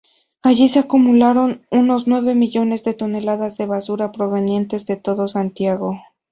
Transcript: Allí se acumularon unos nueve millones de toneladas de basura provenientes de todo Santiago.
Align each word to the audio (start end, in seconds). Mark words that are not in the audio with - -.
Allí 0.41 0.67
se 0.67 0.79
acumularon 0.79 1.61
unos 1.69 2.07
nueve 2.07 2.33
millones 2.33 2.83
de 2.83 2.95
toneladas 2.95 3.55
de 3.59 3.67
basura 3.67 4.11
provenientes 4.11 4.87
de 4.87 4.95
todo 4.97 5.27
Santiago. 5.27 5.99